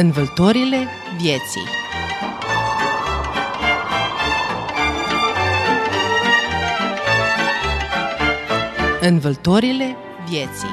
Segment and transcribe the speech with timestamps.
[0.00, 0.76] Învăltorile
[1.20, 1.66] vieții
[9.00, 9.96] Învăltorile
[10.28, 10.68] vieții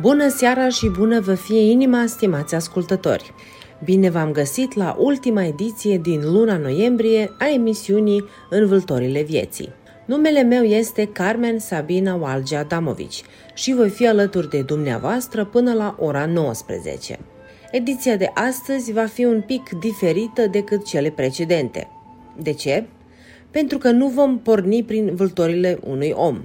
[0.00, 3.32] Bună seara și bună vă fie inima, stimați ascultători!
[3.84, 9.72] Bine v-am găsit la ultima ediție din luna noiembrie a emisiunii Învâltorile vieții.
[10.04, 13.22] Numele meu este Carmen Sabina Walgia Damovici
[13.54, 17.18] și voi fi alături de dumneavoastră până la ora 19.
[17.70, 21.88] Ediția de astăzi va fi un pic diferită decât cele precedente.
[22.36, 22.86] De ce?
[23.50, 26.40] Pentru că nu vom porni prin vâltorile unui om.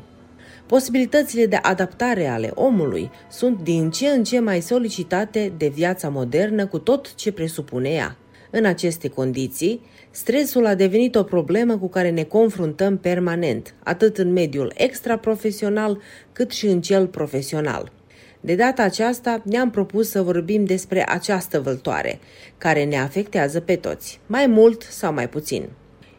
[0.66, 6.67] Posibilitățile de adaptare ale omului sunt din ce în ce mai solicitate de viața modernă
[6.67, 8.17] cu tot ce presupune ea.
[8.52, 9.81] În aceste condiții,
[10.20, 16.02] stresul a devenit o problemă cu care ne confruntăm permanent, atât în mediul extraprofesional
[16.34, 17.92] cât și în cel profesional.
[18.39, 22.20] De data aceasta ne-am propus să vorbim despre această vâltoare,
[22.58, 25.70] care ne afectează pe toți, mai mult sau mai puțin.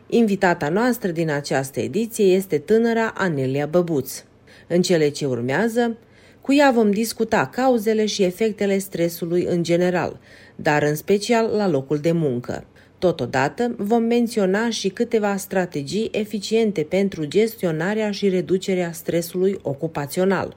[0.07, 4.25] Invitata noastră din această ediție este tânăra Anelia Băbuț.
[4.69, 5.97] În cele ce urmează,
[6.41, 10.20] cu ea vom discuta cauzele și efectele stresului în general,
[10.57, 12.64] dar în special la locul de muncă.
[13.01, 20.57] Totodată vom menționa și câteva strategii eficiente pentru gestionarea și reducerea stresului ocupațional.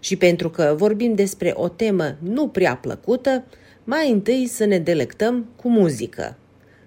[0.00, 3.44] Și pentru că vorbim despre o temă nu prea plăcută,
[3.84, 6.36] mai întâi să ne delectăm cu muzică.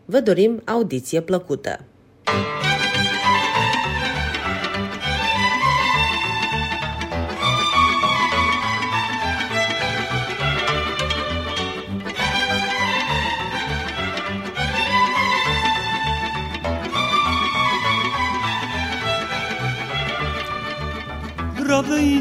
[0.06, 1.84] Vă dorim audiție plăcută!
[2.24, 2.67] Rabdă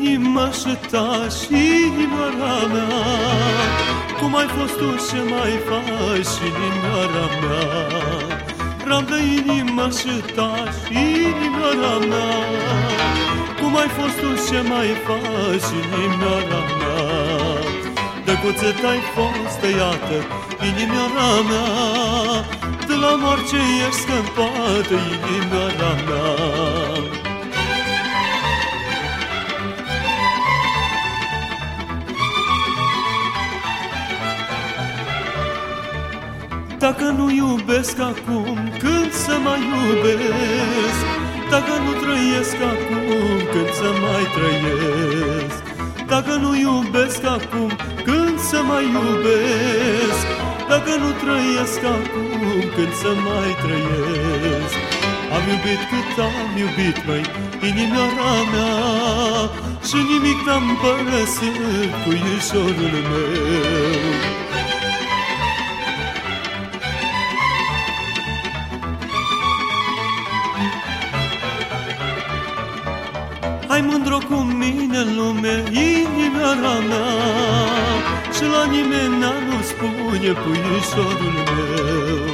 [0.03, 1.55] inima și ta și
[1.87, 2.89] inimioara mea.
[4.19, 7.67] Cum ai fost tu ce mai faci și inimioara mea?
[8.89, 10.99] Rabdă inima și ta și
[11.29, 12.35] inimioara mea.
[13.61, 17.01] Cum ai fost tu ce mai faci și inimioara mea?
[18.27, 20.19] Dăcuțet ai fost iată
[20.69, 21.69] inimioara mea.
[22.89, 24.97] De la moarte ești scăpată
[25.37, 27.16] inimioara mea
[36.87, 41.01] Dacă nu iubesc acum, când să mai iubesc?
[41.51, 43.07] Dacă nu trăiesc acum,
[43.53, 45.63] când să mai trăiesc?
[46.13, 47.71] Dacă nu iubesc acum,
[48.09, 50.27] când să mai iubesc?
[50.73, 52.43] Dacă nu trăiesc acum,
[52.75, 54.79] când să mai trăiesc?
[55.37, 57.25] Am iubit cât am iubit, măi,
[57.69, 58.75] inimioara mea
[59.89, 64.46] Și nimic n-am părăsit cu ișorul meu
[76.47, 77.07] inimioara mea
[78.37, 79.19] Și la nimeni
[79.49, 82.25] nu spune puișorul meu.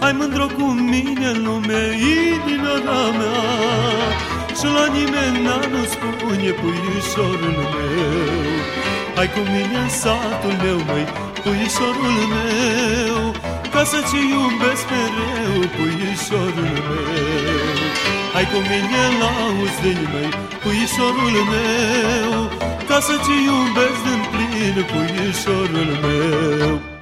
[0.00, 1.82] Hai mândro cu mine în lume,
[2.22, 3.42] inimioara mea
[4.58, 5.42] Și la nimeni
[5.72, 8.42] nu spune puișorul meu.
[9.14, 11.06] Hai cu mine în satul meu, măi,
[11.42, 13.34] puișorul meu
[13.72, 20.30] Ca să-ți iubesc mereu, puișorul meu Hai cu mine la uzdeni măi,
[20.62, 22.50] puișorul meu
[22.88, 26.93] Ca să-ți iubesc din plin, puișorul meu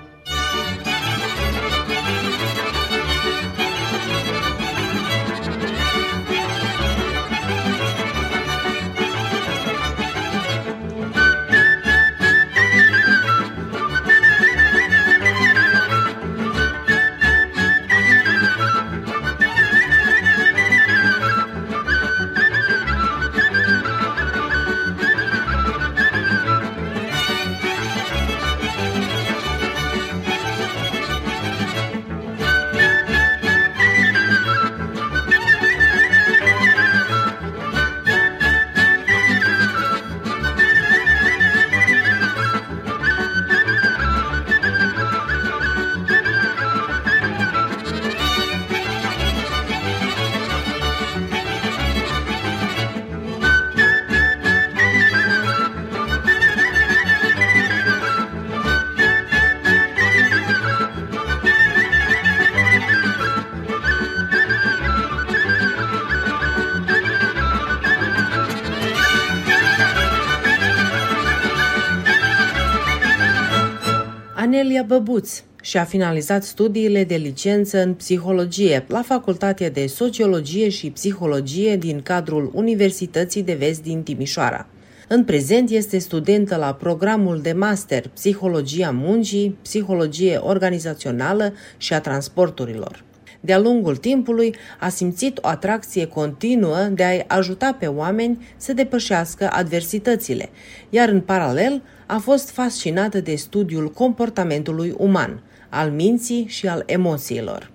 [74.82, 81.76] Aurelia Băbuț și-a finalizat studiile de licență în psihologie la Facultatea de Sociologie și Psihologie
[81.76, 84.66] din cadrul Universității de Vest din Timișoara.
[85.08, 93.04] În prezent este studentă la programul de master Psihologia Muncii, Psihologie Organizațională și a Transporturilor.
[93.40, 99.48] De-a lungul timpului a simțit o atracție continuă de a-i ajuta pe oameni să depășească
[99.52, 100.48] adversitățile,
[100.90, 107.70] iar în paralel a fost fascinată de studiul comportamentului uman, al minții și al emoțiilor.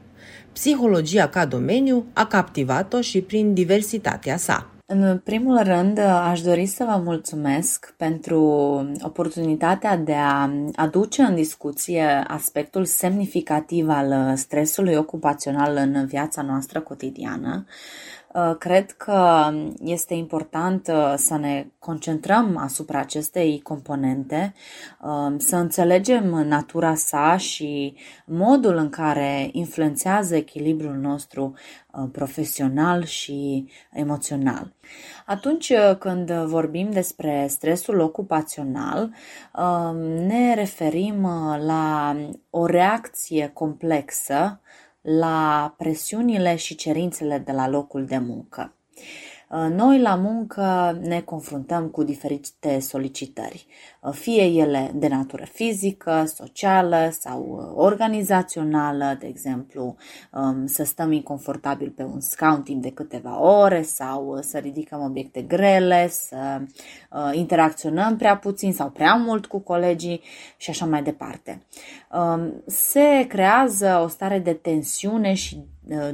[0.53, 4.69] Psihologia ca domeniu a captivat-o și prin diversitatea sa.
[4.85, 8.41] În primul rând, aș dori să vă mulțumesc pentru
[9.01, 17.65] oportunitatea de a aduce în discuție aspectul semnificativ al stresului ocupațional în viața noastră cotidiană.
[18.37, 19.51] Uh, cred că
[19.83, 24.53] este important uh, să ne concentrăm asupra acestei componente,
[25.01, 27.95] uh, să înțelegem natura sa și
[28.25, 31.53] modul în care influențează echilibrul nostru
[32.11, 34.73] profesional și emoțional.
[35.25, 39.13] Atunci când vorbim despre stresul ocupațional,
[40.27, 41.21] ne referim
[41.65, 42.15] la
[42.49, 44.59] o reacție complexă
[45.09, 48.73] la presiunile și cerințele de la locul de muncă.
[49.49, 53.67] Uh, noi la muncă ne confruntăm cu diferite solicitări,
[54.01, 59.95] uh, fie ele de natură fizică, socială sau uh, organizațională, de exemplu,
[60.31, 65.41] um, să stăm inconfortabil pe un scaun timp de câteva ore sau să ridicăm obiecte
[65.41, 66.61] grele, să
[67.31, 70.21] interacționăm prea puțin sau prea mult cu colegii
[70.57, 71.65] și așa mai departe.
[72.11, 75.65] Um, se creează o stare de tensiune și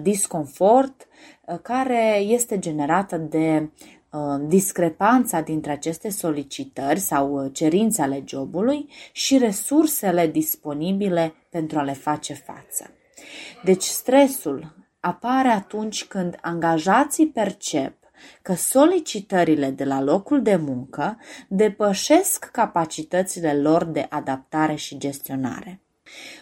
[0.01, 1.12] disconfort Uh,
[1.61, 3.69] care este generată de
[4.11, 11.81] uh, discrepanța dintre aceste solicitări sau uh, cerințe ale jobului și resursele disponibile pentru a
[11.81, 12.89] le face față.
[13.63, 17.93] Deci stresul apare atunci când angajații percep
[18.41, 25.82] că solicitările de la locul de muncă depășesc capacitățile lor de adaptare și gestionare.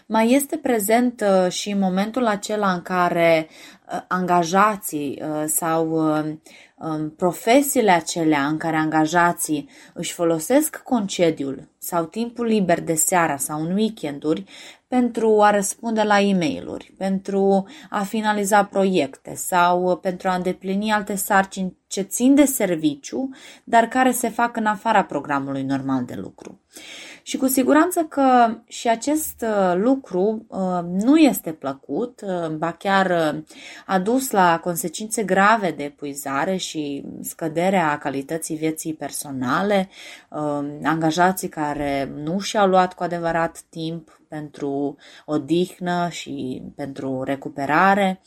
[0.06, 3.48] Mai este prezent uh, și momentul acela în care
[3.92, 5.90] uh, angajații uh, sau
[6.76, 13.62] um, profesiile acelea în care angajații își folosesc concediul sau timpul liber de seara sau
[13.62, 14.44] în weekenduri
[14.88, 21.14] pentru a răspunde la e mail pentru a finaliza proiecte sau pentru a îndeplini alte
[21.14, 23.30] sarcini ce țin de serviciu,
[23.64, 26.60] dar care se fac în afara programului normal de lucru.
[27.22, 33.34] Și cu siguranță că și acest uh, lucru uh, nu este plăcut, uh, ba chiar
[33.86, 39.88] a dus la consecințe grave de epuizare și scăderea calității vieții personale,
[40.82, 48.20] angajații care nu și-au luat cu adevărat timp pentru odihnă și pentru recuperare,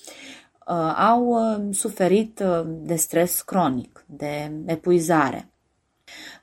[0.95, 1.37] au
[1.71, 5.54] suferit de stres cronic, de epuizare.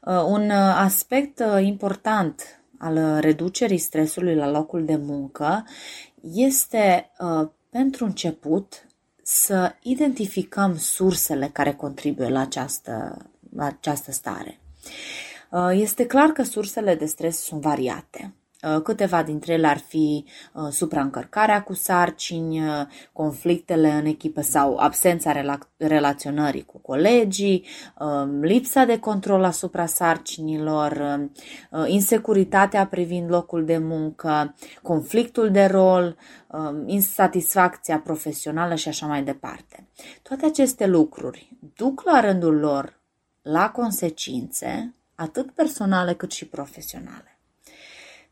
[0.01, 5.67] Uh, un uh, aspect uh, important al reducerii stresului la locul de muncă
[6.21, 7.11] este,
[7.71, 8.87] pentru început,
[9.23, 13.17] să identificăm sursele care contribuie la această,
[13.57, 14.61] la această stare.
[15.71, 18.35] Este clar că sursele de stres sunt variate.
[18.63, 24.77] Uh, câteva dintre ele ar fi uh, supraîncărcarea cu sarcini, uh, conflictele în echipă sau
[24.77, 27.67] absența rela- relaționării cu colegii,
[27.99, 31.21] um, lipsa de control asupra sarcinilor,
[31.87, 36.17] insecuritatea privind locul de muncă, conflictul de rol,
[36.47, 39.87] um, insatisfacția profesională și așa mai departe.
[40.23, 43.01] Toate aceste lucruri duc la rândul lor
[43.43, 47.32] la consecințe atât personale cât și profesionale.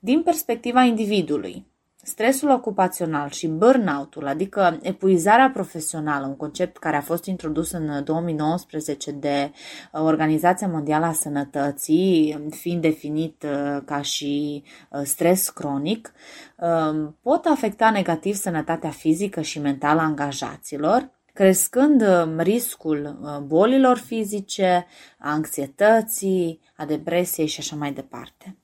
[0.02, 1.66] Din perspectiva individului,
[2.02, 9.10] stresul ocupațional și burnout-ul, adică epuizarea profesională, un concept care a fost introdus în 2019
[9.10, 9.52] de
[9.92, 16.12] uh, Organizația Mondială a Sănătății, fiind definit uh, ca și uh, stres cronic,
[16.56, 24.86] um, pot afecta negativ sănătatea fizică și mentală a angajaților, crescând um, riscul bolilor fizice,
[25.18, 28.59] a anxietății, a depresiei și așa mai departe.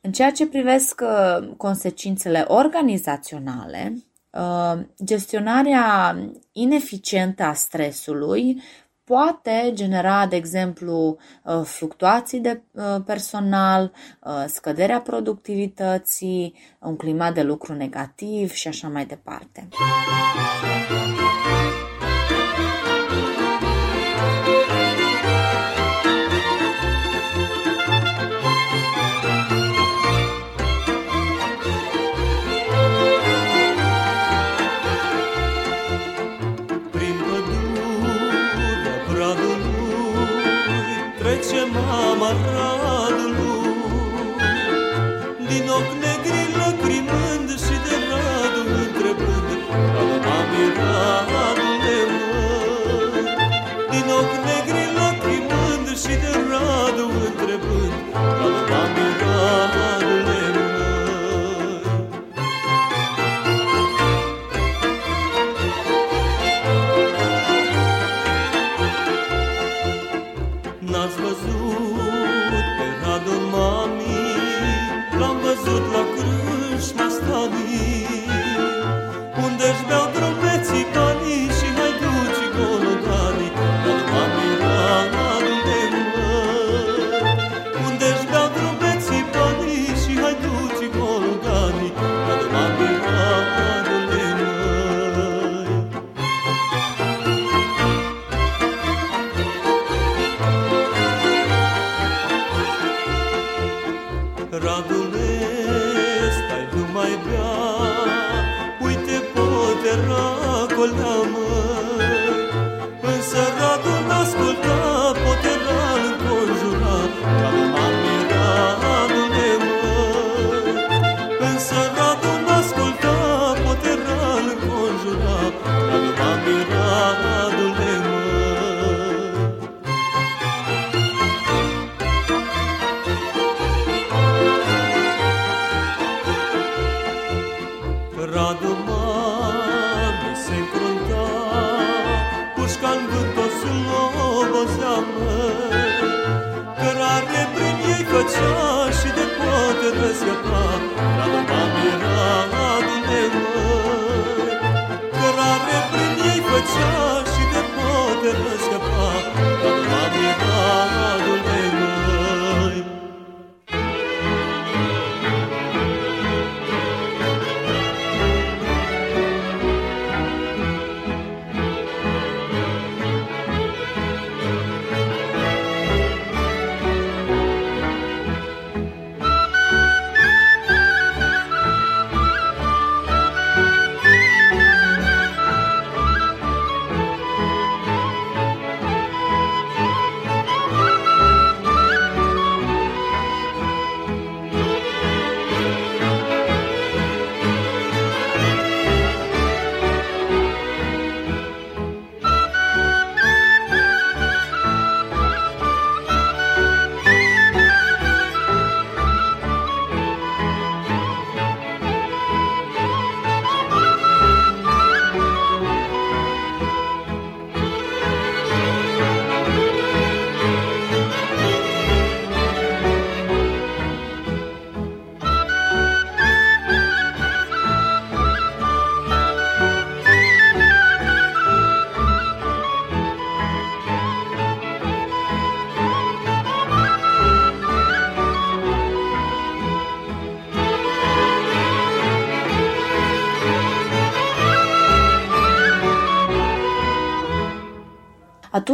[0.00, 6.16] În ceea ce privesc uh, consecințele organizaționale, uh, gestionarea
[6.52, 8.62] ineficientă a stresului
[9.04, 12.62] poate genera, de exemplu, uh, fluctuații de
[13.04, 13.92] personal,
[14.46, 19.68] scăderea productivității, un climat de lucru negativ și așa mai departe.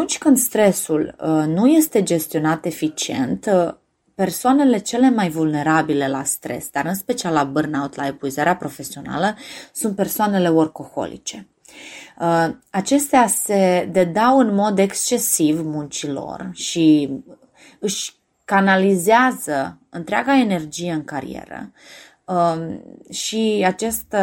[0.04, 3.74] Atunci când stresul uh, nu este gestionat eficient, uh,
[4.14, 9.36] persoanele cele mai vulnerabile la stres, dar în special la burnout, la epuizarea profesională,
[9.72, 11.48] sunt persoanele workaholice.
[12.20, 17.10] Uh, Acestea se dedau în mod excesiv muncilor și
[17.78, 22.13] își canalizează întreaga energie în carieră Um,
[23.10, 24.18] și această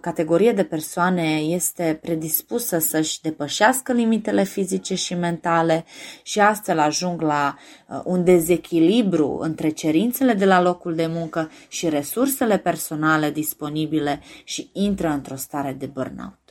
[0.00, 5.84] categorie de persoane este predispusă să-și depășească limitele fizice și mentale
[6.22, 7.56] și astfel ajung la
[7.88, 14.70] uh, un dezechilibru între cerințele de la locul de muncă și resursele personale disponibile și
[14.72, 16.45] intră într-o stare de burnout.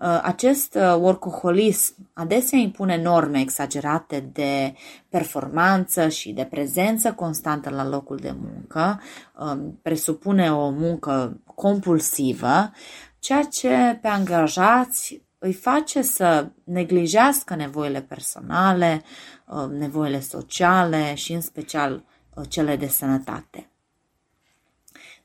[0.00, 4.74] Uh, Acest uh, workaholism adesea impune norme exagerate de
[5.08, 9.00] performanță și de prezență constantă la locul de muncă,
[9.38, 12.72] um, presupune o muncă compulsivă,
[13.18, 19.02] ceea ce pe angajați îi face să neglijească nevoile personale,
[19.46, 22.04] uh, nevoile sociale și în special
[22.48, 23.70] cele de sănătate.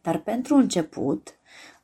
[0.01, 1.35] Dar pentru început,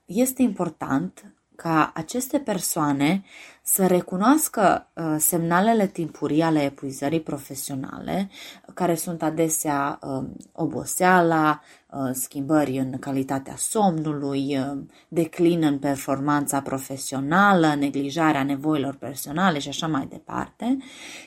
[0.06, 3.24] este important ca aceste persoane
[3.62, 8.30] să recunoască uh, semnalele timpurii ale epuizării profesionale,
[8.74, 14.60] care sunt adesea uh, oboseala, uh, schimbări în calitatea somnului,
[15.08, 20.78] declin în performanța profesională, neglijarea nevoilor personale și așa mai departe,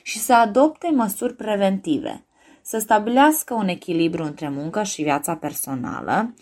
[0.03, 2.25] și să adopte măsuri preventive
[2.61, 6.33] să stabilească un echilibru între muncă și viața personală,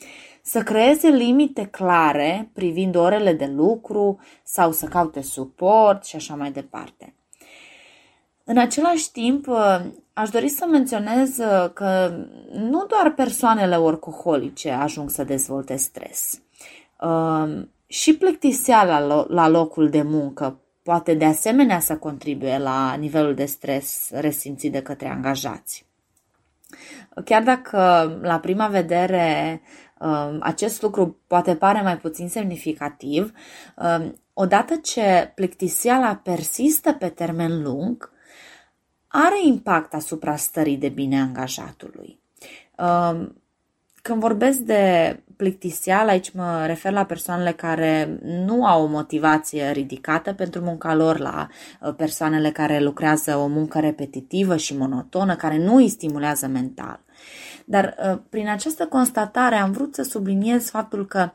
[0.50, 6.52] să creeze limite clare privind orele de lucru sau să caute suport și așa mai
[6.52, 7.14] departe.
[8.44, 9.48] În același timp,
[10.14, 11.36] aș dori să menționez
[11.74, 12.18] că
[12.54, 16.42] nu doar persoanele orcoholice ajung să dezvolte stres.
[17.88, 24.10] Și plictiseala la locul de muncă poate de asemenea să contribuie la nivelul de stres
[24.12, 25.88] resimțit de către angajați.
[27.26, 27.78] Chiar dacă
[28.22, 29.89] la prima vedere um,
[30.40, 33.34] acest lucru poate pare mai puțin semnificativ,
[33.78, 38.12] um, odată ce plictiseala persistă pe termen lung,
[39.08, 42.20] are impact asupra stării de bine angajatului.
[42.78, 43.42] Um,
[44.02, 50.34] când vorbesc de plictiseală, aici mă refer la persoanele care nu au o motivație ridicată
[50.34, 51.48] pentru munca lor, la
[51.82, 57.00] uh, persoanele care lucrează o muncă repetitivă și monotonă, care nu îi stimulează mental.
[57.70, 61.32] Dar uh, prin această constatare am vrut să subliniez faptul că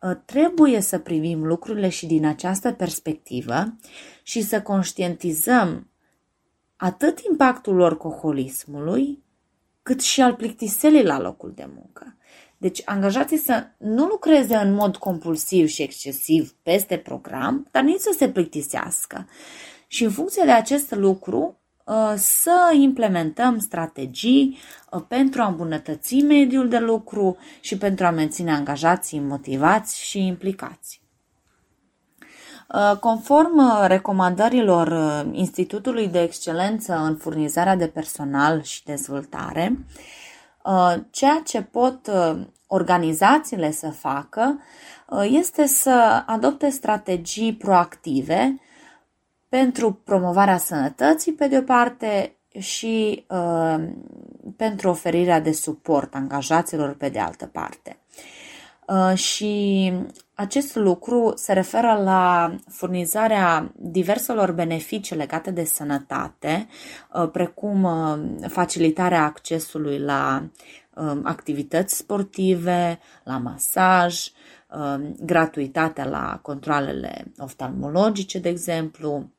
[0.00, 3.76] uh, trebuie să privim lucrurile și din această perspectivă
[4.22, 5.90] și să conștientizăm
[6.76, 9.22] atât impactul orcoholismului,
[9.82, 12.16] cât și al plictiselii la locul de muncă.
[12.56, 18.14] Deci angajații să nu lucreze în mod compulsiv și excesiv peste program, dar nici să
[18.18, 19.28] se plictisească.
[19.86, 21.63] Și în funcție de acest lucru, uh,
[22.16, 24.58] să implementăm strategii
[24.90, 31.02] uh, pentru a îmbunătăți mediul de lucru și pentru a menține angajații motivați și implicați.
[32.74, 34.88] Uh, conform recomandărilor
[35.32, 39.84] Institutului de Excelență în furnizarea de personal și dezvoltare,
[41.10, 42.10] ceea ce pot
[42.74, 44.60] organizațiile să facă
[45.08, 48.60] uh, este să adopte strategii proactive
[49.54, 53.84] pentru promovarea sănătății, pe de o parte, și uh,
[54.56, 57.98] pentru oferirea de suport angajaților, pe de altă parte.
[58.86, 59.92] Uh, și
[60.34, 66.68] acest lucru se referă la furnizarea diverselor beneficii legate de sănătate,
[67.12, 70.48] uh, precum uh, facilitarea accesului la
[70.96, 74.26] Um, activități sportive, la masaj,
[74.76, 79.33] um, gratuitatea la controlele oftalmologice, de exemplu, um,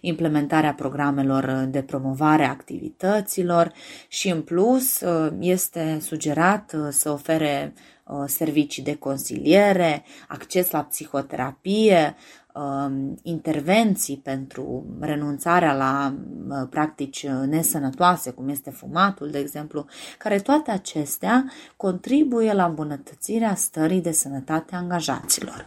[0.00, 3.72] implementarea programelor de promovare a activităților
[4.08, 10.82] și în plus uh, este sugerat uh, să ofere uh, servicii de consiliere, acces la
[10.82, 12.14] psihoterapie,
[12.54, 16.14] Um, intervenții pentru renunțarea la
[16.48, 19.86] uh, practici nesănătoase, cum este fumatul, de exemplu,
[20.18, 21.44] care toate acestea
[21.76, 25.66] contribuie la îmbunătățirea stării de sănătate a angajaților.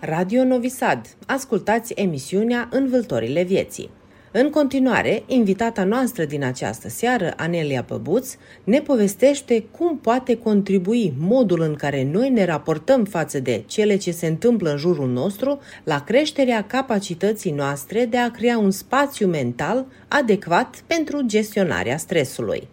[0.00, 1.06] Radio Novi Sad.
[1.26, 3.90] Ascultați emisiunea Învâltorile vieții.
[4.38, 11.60] În continuare, invitata noastră din această seară, Anelia Păbuț, ne povestește cum poate contribui modul
[11.60, 16.04] în care noi ne raportăm față de cele ce se întâmplă în jurul nostru la
[16.04, 22.68] creșterea capacității noastre de a crea un spațiu mental adecvat pentru gestionarea stresului.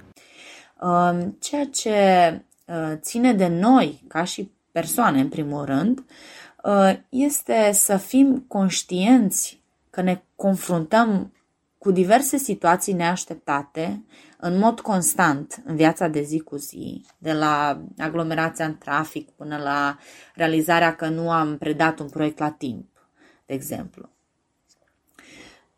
[0.81, 1.89] Um, ceea ce
[2.65, 6.03] uh, ține de noi, ca și persoane, în primul rând,
[6.63, 11.31] uh, este să fim conștienți că ne confruntăm
[11.83, 14.03] cu diverse situații neașteptate
[14.37, 19.57] în mod constant în viața de zi cu zi, de la aglomerația în trafic până
[19.57, 19.97] la
[20.35, 22.87] realizarea că nu am predat un proiect la timp,
[23.45, 24.09] de exemplu.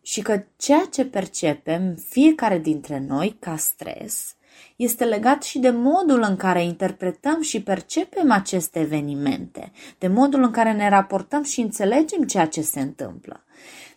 [0.01, 4.35] Și că ceea ce percepem fiecare dintre noi ca stres
[4.75, 10.51] este legat și de modul în care interpretăm și percepem aceste evenimente, de modul în
[10.51, 13.44] care ne raportăm și înțelegem ceea ce se întâmplă.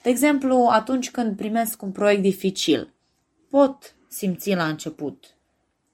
[0.03, 2.93] De exemplu, atunci când primesc un proiect dificil,
[3.51, 5.37] pot simți la început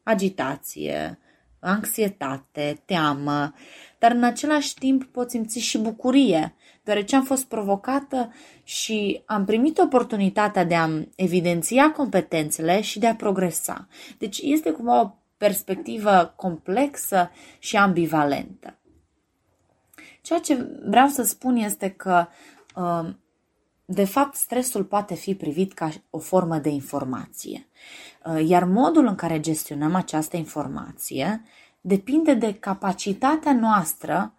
[0.02, 1.18] agitație,
[1.60, 3.52] anxietate, teamă,
[3.98, 8.32] dar în același timp pot simți și bucurie, deoarece am fost provocată
[8.62, 13.88] și am primit oportunitatea de a evidenția competențele și de a progresa.
[14.18, 18.78] Deci este cumva o perspectivă complexă și ambivalentă.
[20.22, 22.26] Ceea ce vreau să spun este că
[22.76, 23.14] uh,
[23.84, 27.66] de fapt, stresul poate fi privit ca o formă de informație,
[28.24, 31.42] uh, iar modul în care gestionăm această informație
[31.80, 34.34] depinde de capacitatea noastră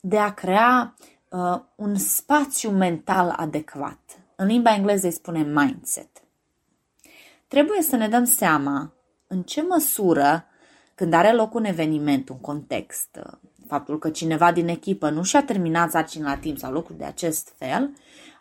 [0.00, 0.94] de a crea
[1.28, 3.98] uh, un spațiu mental adecvat.
[4.36, 6.08] În limba engleză îi spune mindset.
[7.48, 8.92] Trebuie să ne dăm seama
[9.26, 10.44] în ce măsură,
[10.94, 13.32] când are loc un eveniment, un context, uh,
[13.66, 17.54] faptul că cineva din echipă nu și-a terminat sarcina la timp sau lucruri de acest
[17.56, 17.90] fel,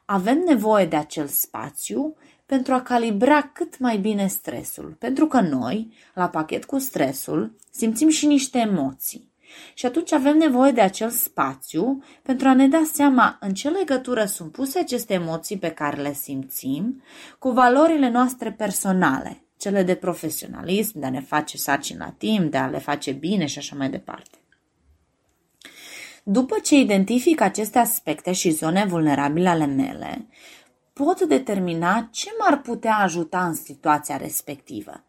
[0.06, 2.16] avem nevoie de acel spațiu
[2.46, 8.10] pentru a calibra cât mai bine stresul, pentru că noi, la pachet cu stresul, simțim
[8.10, 9.34] și niște emoții.
[9.74, 14.26] Și atunci avem nevoie de acel spațiu pentru a ne da seama în ce legătură
[14.26, 17.02] sunt puse aceste emoții pe care le simțim
[17.40, 22.58] cu valorile noastre personale, cele de profesionalism, de a ne face sarcini la timp, de
[22.58, 24.38] a le face bine și așa mai departe.
[26.28, 30.28] După ce identific aceste aspecte și zone vulnerabile ale mele,
[30.94, 35.04] pot determina ce m-ar putea ajuta în situația respectivă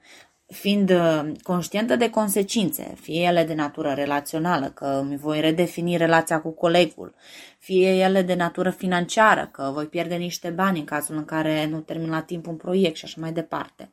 [0.46, 6.40] fiind uh, conștientă de consecințe, fie ele de natură relațională, că îmi voi redefini relația
[6.40, 7.14] cu colegul,
[7.59, 11.80] fie ele de natură financiară, că voi pierde niște bani în cazul în care nu
[11.80, 13.90] termin la timp un proiect și așa mai departe.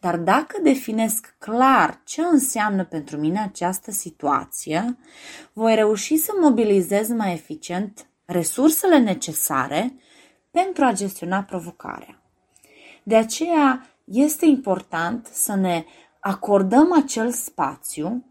[0.00, 4.98] Dar dacă definesc clar ce înseamnă pentru mine această situație,
[5.52, 9.94] voi reuși să mobilizez mai eficient resursele necesare
[10.50, 12.22] pentru a gestiona provocarea.
[13.02, 15.84] De aceea, este important să ne
[16.20, 18.24] acordăm acel spațiu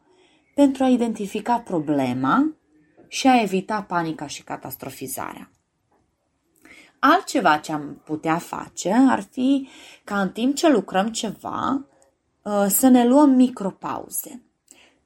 [0.56, 2.56] pentru a identifica problema
[3.08, 5.52] și a evita panica și catastrofizarea.
[7.00, 9.68] Altceva ce am putea face ar fi
[10.04, 11.86] ca în timp ce lucrăm ceva
[12.42, 14.42] uh, să ne luăm micropauze.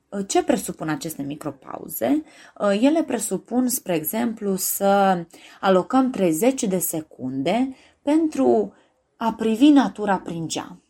[0.10, 2.24] Uh, ce presupun aceste micropauze?
[2.60, 5.24] Uh, ele presupun, spre exemplu, să
[5.60, 8.74] alocăm 30 de secunde pentru
[9.24, 10.84] a privi natura prin geam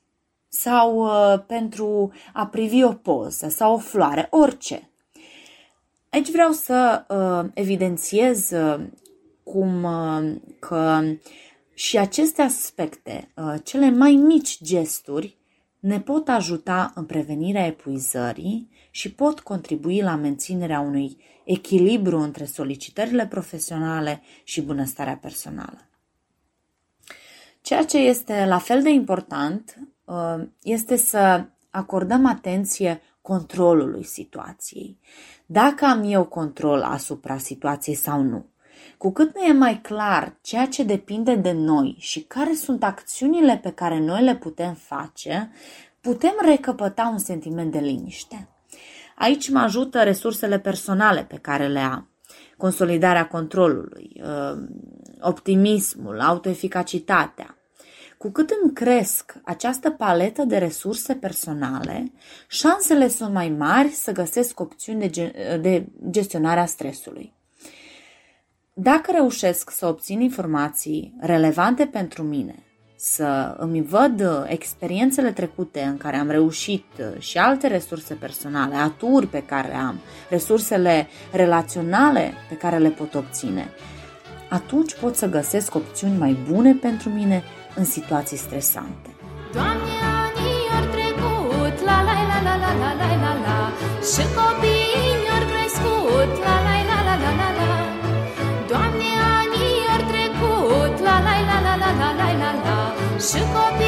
[0.48, 4.90] sau uh, pentru a privi o poză sau o floare, orice.
[6.10, 8.80] Aici vreau să uh, evidențiez uh,
[9.44, 11.02] cum uh, că
[11.74, 15.38] și aceste aspecte, uh, cele mai mici gesturi,
[15.80, 23.28] ne pot ajuta în prevenirea epuizării și pot contribui la menținerea unui echilibru între solicitările
[23.28, 25.91] profesionale și bunăstarea personală.
[27.62, 35.00] Ceea ce este la fel de important uh, este să acordăm atenție controlului situației.
[35.46, 38.46] Dacă am eu control asupra situației sau nu.
[38.98, 43.58] Cu cât ne e mai clar ceea ce depinde de noi și care sunt acțiunile
[43.58, 45.52] pe care noi le putem face,
[46.02, 48.48] putem recăpăta un sentiment de liniște.
[49.16, 52.11] Aici mă ajută resursele personale pe care le am,
[52.62, 54.64] consolidarea controlului, uh,
[55.22, 57.58] optimismul, autoeficacitatea.
[58.18, 62.12] Cu cât îmi cresc această paletă de resurse personale,
[62.48, 67.34] șansele sunt mai mari să găsesc opțiuni de, ge- de gestionare a stresului.
[68.74, 72.64] Dacă reușesc să obțin informații relevante pentru mine,
[73.04, 78.76] să îmi văd uh, experiențele trecute în care am reușit uh, și alte resurse personale,
[78.76, 83.70] aturi pe care le am, resursele relaționale pe care le pot obține,
[84.50, 87.44] atunci pot să găsesc opțiuni mai bune pentru mine
[87.76, 89.10] în situații stresante.
[89.54, 93.72] Doamne, anii ori trecut, la la la la la la la la,
[94.12, 96.61] și copiii ori crescut, la
[103.22, 103.81] 是否？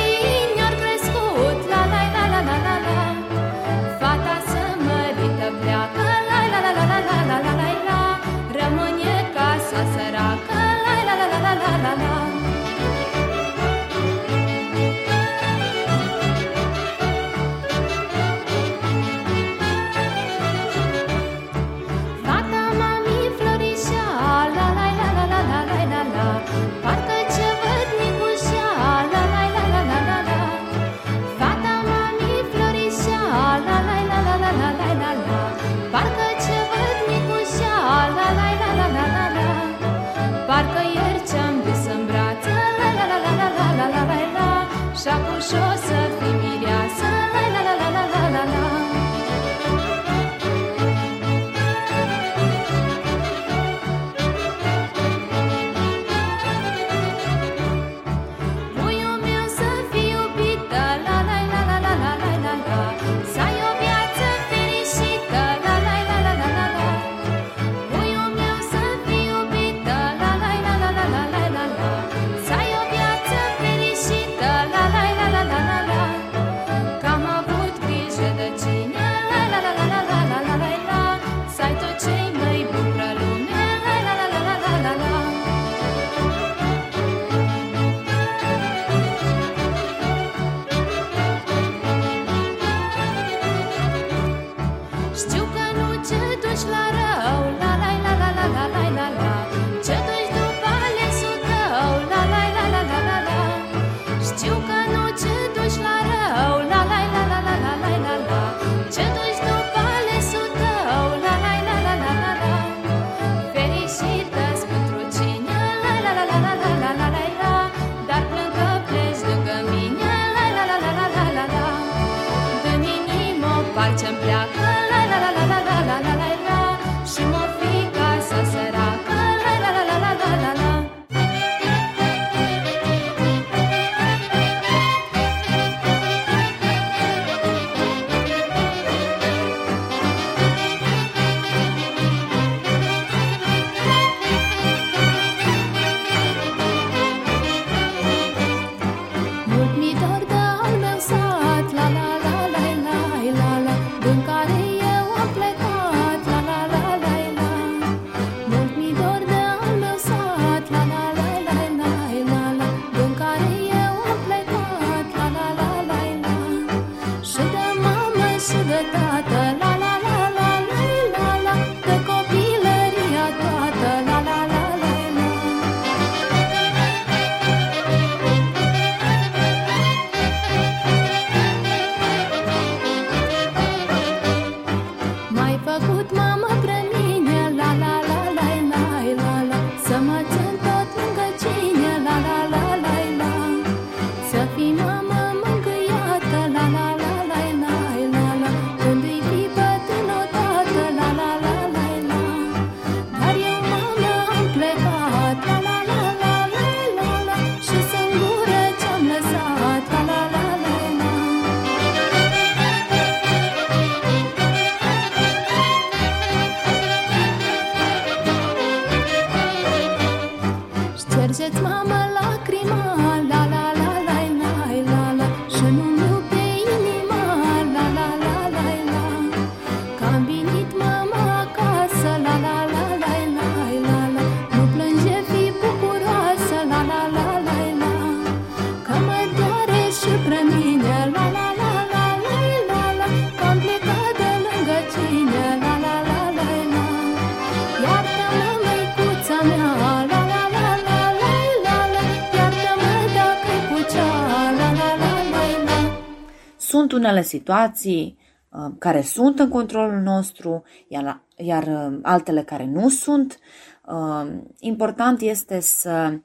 [256.89, 258.17] sunt unele situații
[258.49, 263.39] uh, care sunt în controlul nostru, iar, iar uh, altele care nu sunt.
[263.85, 264.27] Uh,
[264.59, 266.19] important este să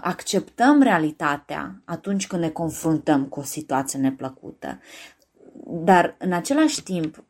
[0.00, 4.80] acceptăm realitatea atunci când ne confruntăm cu o situație neplăcută,
[5.64, 7.24] dar în același timp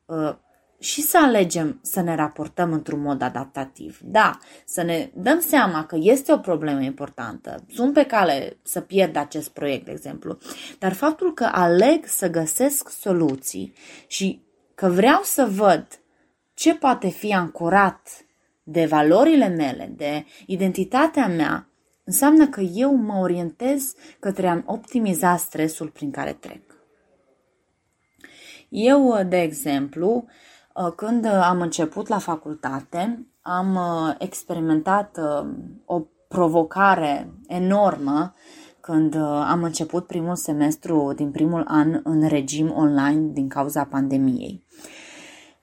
[1.02, 3.98] să alegem să ne raportăm într-un mod adaptativ.
[4.02, 7.64] Da, să ne dăm seama că este o problemă importantă.
[7.68, 10.38] Sunt pe cale să pierd acest proiect, de exemplu.
[10.78, 13.72] Dar faptul că aleg să găsesc soluții
[14.06, 14.42] și
[14.74, 15.86] că vreau să văd
[16.54, 18.08] ce poate fi ancorat
[18.62, 21.68] de valorile mele, de identitatea mea,
[22.04, 26.62] înseamnă că eu mă orientez către a optimiza stresul prin care trec.
[28.68, 30.26] Eu, de exemplu,
[30.96, 33.78] când am început la facultate, am
[34.18, 35.20] experimentat
[35.84, 38.34] o provocare enormă
[38.80, 44.64] când am început primul semestru din primul an în regim online din cauza pandemiei.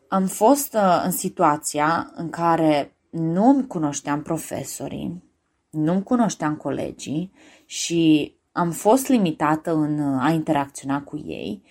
[0.07, 5.23] Am fost în situația în care nu îmi cunoșteam profesorii,
[5.69, 7.31] nu-mi cunoșteam colegii
[7.65, 11.63] și am fost limitată în a interacționa cu ei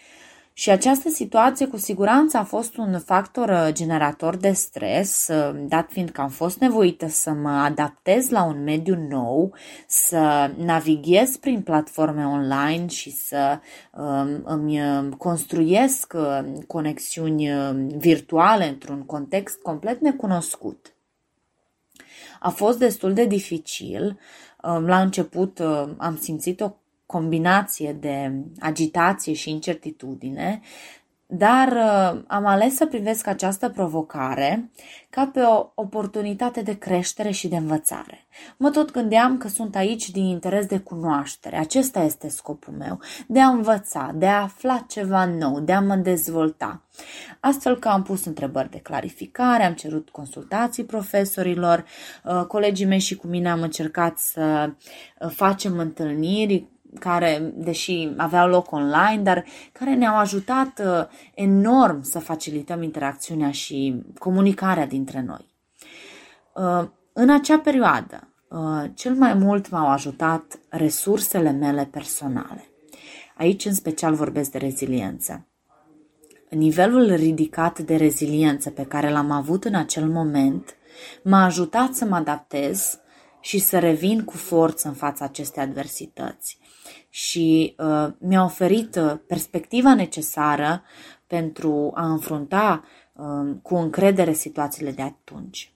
[0.52, 5.90] și această situație cu siguranță a fost un factor uh, generator de stres, uh, dat
[5.90, 9.54] fiind că am fost nevoită să mă adaptez la un mediu nou,
[9.86, 13.58] să navighez prin platforme online și să
[13.92, 16.14] um, îmi uh, construiesc
[16.66, 17.48] conexiuni
[17.96, 20.94] virtuale într-un context complet necunoscut.
[22.40, 24.18] A fost destul de dificil.
[24.62, 25.60] Um, la început
[25.96, 26.70] am simțit o
[27.12, 30.60] combinație de agitație și incertitudine,
[31.34, 34.70] dar uh, am ales să privesc această provocare
[35.10, 38.26] ca pe o oportunitate de creștere și de învățare.
[38.56, 41.56] Mă tot gândeam că sunt aici din interes de cunoaștere.
[41.58, 45.94] Acesta este scopul meu, de a învăța, de a afla ceva nou, de a mă
[45.94, 46.82] dezvolta.
[47.40, 51.84] Astfel că am pus întrebări de clarificare, am cerut consultații profesorilor,
[52.24, 54.72] uh, colegii mei și cu mine am încercat să
[55.20, 62.18] uh, facem întâlniri care, deși aveau loc online, dar care ne-au ajutat uh, enorm să
[62.18, 65.50] facilităm interacțiunea și comunicarea dintre noi.
[66.54, 72.66] Uh, în acea perioadă, uh, cel mai mult m-au ajutat resursele mele personale.
[73.36, 75.46] Aici, în special, vorbesc de reziliență.
[76.48, 80.76] Nivelul ridicat de reziliență pe care l-am avut în acel moment
[81.22, 83.01] m-a ajutat să mă adaptez
[83.42, 86.58] și să revin cu forță în fața acestei adversități
[87.08, 90.82] și uh, mi-a oferit uh, perspectiva necesară
[91.26, 95.72] pentru a înfrunta uh, cu încredere situațiile de atunci.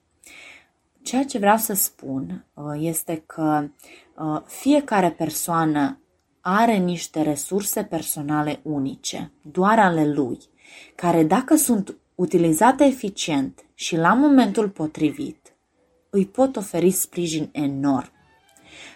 [1.02, 3.68] Ceea ce vreau să spun uh, este că
[4.16, 6.00] uh, fiecare persoană
[6.40, 10.38] are niște resurse personale unice, doar ale lui,
[10.94, 15.45] care dacă sunt utilizate eficient și la momentul potrivit,
[16.16, 18.10] îi pot oferi sprijin enorm.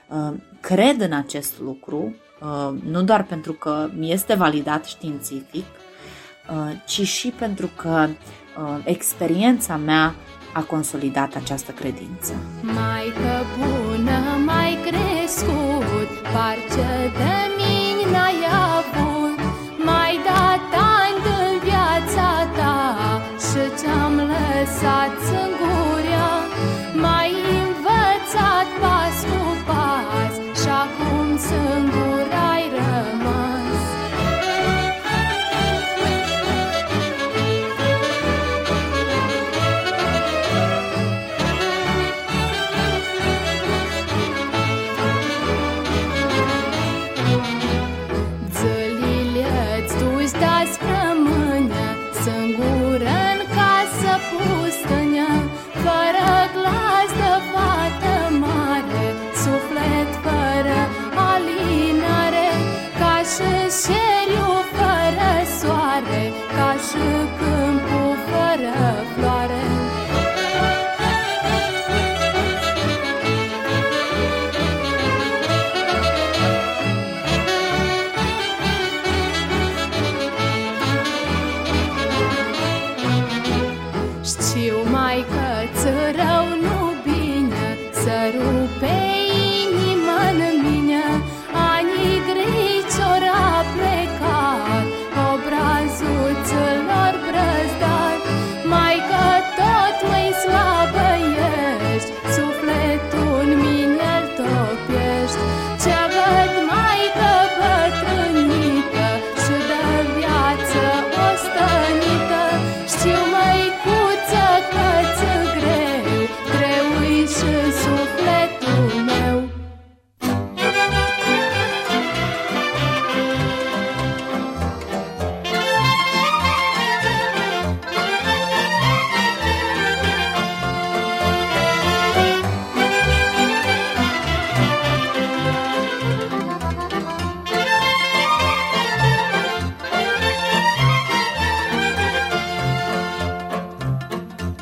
[0.08, 5.64] Uh, cred în acest lucru Uh, nu doar pentru că mi este validat științific,
[6.50, 10.14] uh, ci și pentru că uh, experiența mea
[10.52, 12.32] a consolidat această credință.
[12.62, 17.59] Mai că bună, mai crescut, parce de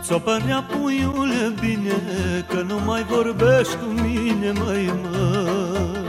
[0.09, 1.99] Ți-o părea puiule bine
[2.49, 6.05] Că nu mai vorbești cu mine, măi, măi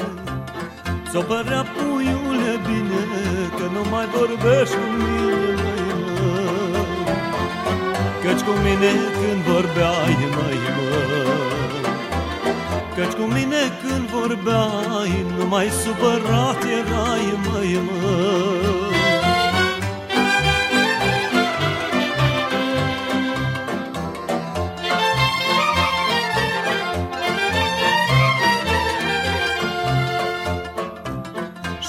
[1.09, 3.01] Ți-o părea puiule bine
[3.57, 6.77] Că nu mai vorbești cu mine, măi, măi
[8.23, 11.29] Căci cu mine când vorbeai, măi, măi
[12.95, 18.98] Căci cu mine când vorbeai Numai supărat erai, măi, măi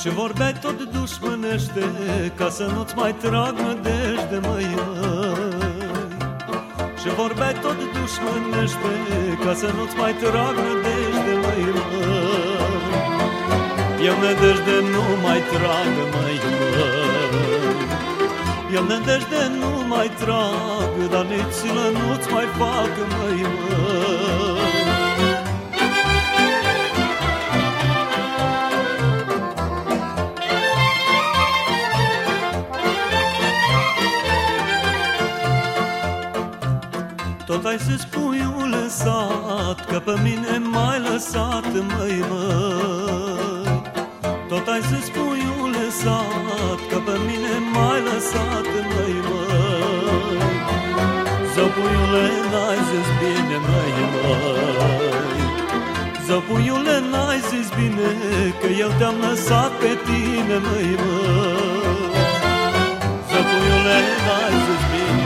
[0.01, 1.84] Și vorbeai tot dușmănește
[2.36, 5.78] Ca să nu-ți mai trag nădejde, măi, măi.
[7.01, 8.92] Și vorbeai tot dușmănește
[9.44, 12.18] Ca să nu-ți mai trag nădejde, măi, măi.
[14.07, 16.98] Eu nădejde nu mai trag, măi, măi.
[18.74, 21.62] Eu nădejde nu mai trag Dar nici
[21.98, 24.80] nu-ți mai fac, măi, măi
[37.51, 43.80] Tot ai zis puiule sat Că pe mine m-ai lăsat, măi, măi.
[44.48, 50.38] Tot ai zis puiule sat Că pe mine m-ai lăsat, măi, măi.
[51.55, 55.48] Zău puiule n-ai zis bine, măi, măi.
[56.26, 58.11] Zău puiule n-ai zis bine
[58.61, 62.11] Că eu te-am lăsat pe tine, măi, măi.
[63.30, 65.19] Zău puiule n-ai zis bine, măi, măi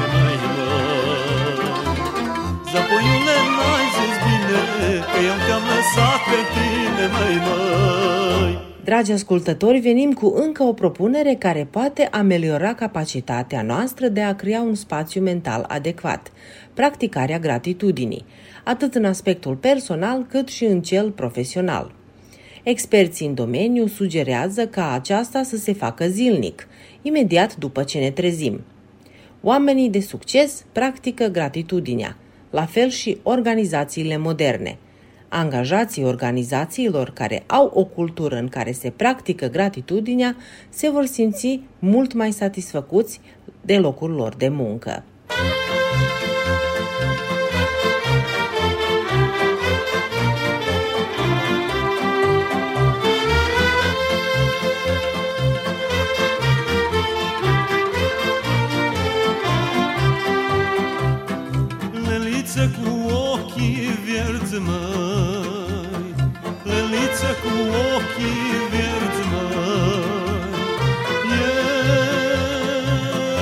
[2.75, 4.61] Zăpuiule, n-ai zis bine
[5.11, 11.35] Că eu te-am lăsat pe tine, măi, măi Dragi ascultători, venim cu încă o propunere
[11.35, 16.33] care poate ameliora capacitatea noastră de a crea un spațiu mental adecvat,
[16.75, 18.25] practicarea gratitudinii,
[18.65, 21.93] atât în aspectul personal cât și în cel profesional.
[22.63, 26.69] Experții în domeniu sugerează ca aceasta să se facă zilnic,
[27.03, 28.61] imediat după ce ne trezim.
[29.43, 32.17] Oamenii de succes practică gratitudinea,
[32.55, 34.79] la fel și organizațiile moderne.
[35.29, 40.37] Angajații organizațiilor care au o cultură în care se practică gratitudinea
[40.69, 43.21] se vor simți mult mai satisfăcuți
[43.61, 45.05] de locul lor de muncă.
[62.55, 66.15] Leliță cu ochii vierți, măi
[66.63, 67.53] Leliță cu
[67.95, 70.53] ochii vierți, măi.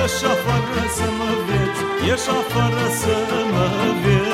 [0.01, 3.15] Ieși afară să mă vezi Ieși afară să
[3.51, 3.67] mă
[4.03, 4.33] vezi.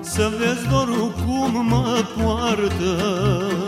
[0.00, 3.67] Să vezi dorul cum mă poartă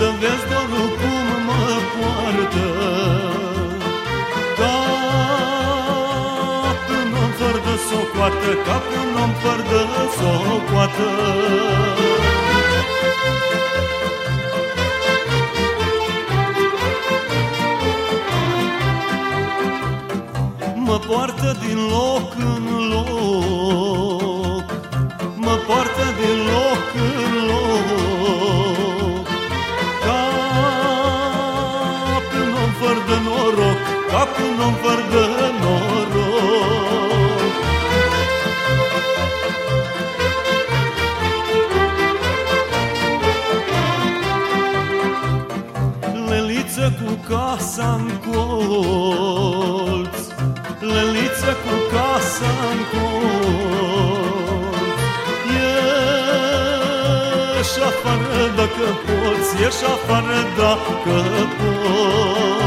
[0.00, 2.68] Să vezi dorul cum mă poartă.
[4.58, 4.76] Ca
[6.86, 9.82] pe un om fără de socoată Ca pe un om fără de
[10.18, 11.08] socoată
[20.74, 24.66] Mă poartă din loc în loc
[25.36, 27.29] Mă poartă din loc în
[34.44, 35.24] un om fără de
[35.60, 36.10] noroc.
[46.28, 50.16] Leliță cu casa în colț.
[50.80, 53.08] Leliță cu casa în colț.
[57.56, 61.16] Ieși afară dacă poți Ieși afară dacă
[61.58, 62.59] poți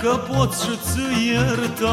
[0.00, 1.00] Dacă poți și-ți
[1.32, 1.88] iertat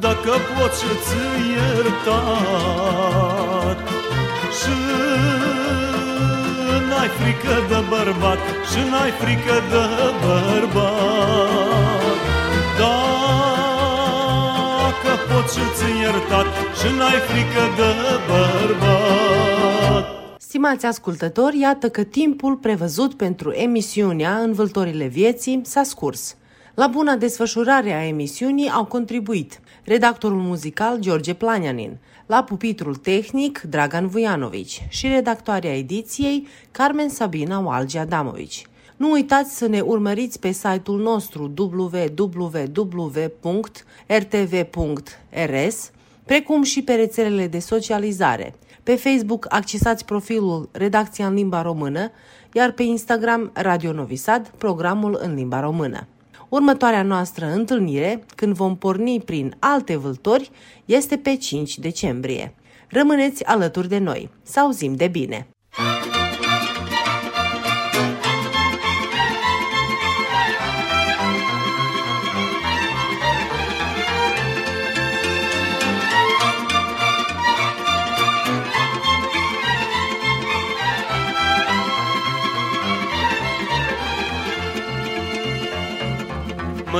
[0.00, 1.16] Dacă poți și-ți
[1.54, 2.98] iertat.
[4.58, 4.76] Și
[6.88, 8.38] n-ai frică de bărbat
[8.70, 9.84] Și n-ai frică de
[10.24, 12.18] bărbat.
[12.78, 13.02] Dacă
[15.28, 16.46] poți și-ți iertat
[16.78, 17.90] Și n-ai frică de
[18.28, 20.06] bărbat
[20.54, 26.36] Stimați ascultători, iată că timpul prevăzut pentru emisiunea Învâltorile vieții s-a scurs.
[26.74, 31.96] La buna desfășurare a emisiunii au contribuit redactorul muzical George Planianin,
[32.26, 38.66] la pupitrul tehnic Dragan Vujanovici și redactoarea ediției Carmen Sabina Walgi Adamovici.
[38.96, 42.20] Nu uitați să ne urmăriți pe site-ul nostru www.rtv.rs,
[46.24, 48.54] precum și pe rețelele de socializare.
[48.84, 52.10] Pe Facebook accesați profilul Redacția în limba română,
[52.52, 56.06] iar pe Instagram Radio Novisad, programul în limba română.
[56.48, 60.50] Următoarea noastră întâlnire, când vom porni prin alte vâltori,
[60.84, 62.54] este pe 5 decembrie.
[62.88, 64.30] Rămâneți alături de noi.
[64.42, 65.53] Să auzim de bine!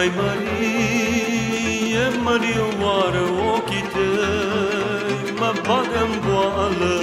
[0.05, 3.25] Mai mărie, mărioară,
[3.55, 6.97] ochii tăi mă bagă în boală.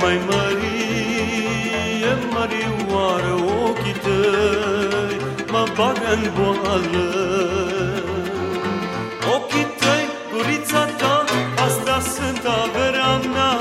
[0.00, 3.34] Mai mărie, mărioară,
[3.64, 5.16] ochii tăi
[5.50, 7.08] mă bagă în boală.
[9.34, 11.24] Ochii tăi, gurița ta,
[11.66, 13.54] asta sunt averea mea.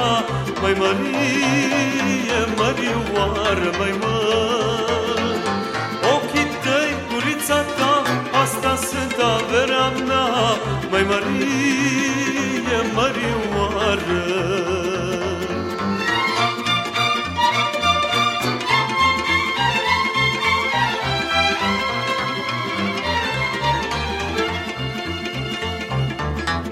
[0.61, 4.26] Mai mărie, mărioară, mai mărie,
[9.87, 10.27] averea mea,
[10.89, 14.23] mai Marie, Mărioară.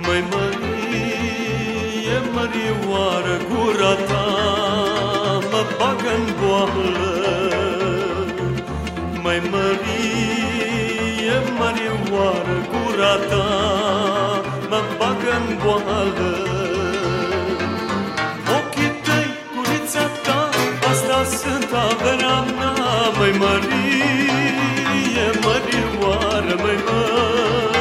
[0.07, 4.25] Mai Marie, Mărioară, gura ta
[5.51, 7.15] mă bagă-n boală.
[9.23, 10.44] Mai Marie,
[11.33, 13.45] Mărioară, gura ta
[14.69, 16.31] mă bagă în boală.
[18.57, 20.49] Ochii tăi, gurița ta,
[20.89, 22.73] asta sunt averea mea,
[23.17, 27.75] mai mărie, mărioară, mai măr.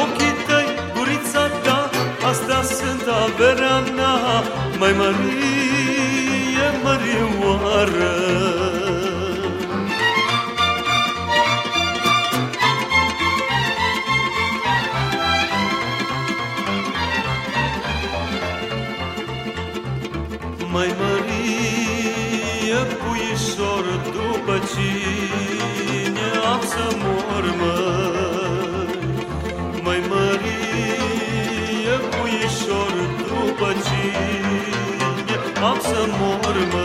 [0.00, 1.90] Ochii tăi, gurița ta,
[2.28, 4.16] asta sunt averea mea,
[4.78, 8.43] mai mărie, mărioară.
[36.04, 36.83] Am să